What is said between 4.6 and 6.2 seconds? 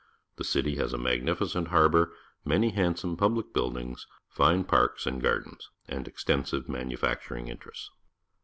parks and gardens, and